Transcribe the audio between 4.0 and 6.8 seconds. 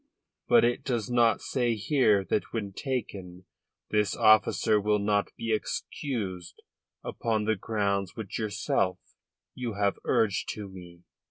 officer will not be excused